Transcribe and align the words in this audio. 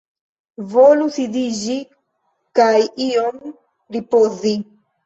Volu 0.71 1.09
sidiĝi 1.17 1.77
kaj 2.61 2.73
iom 3.11 3.41
ripozi. 3.99 4.61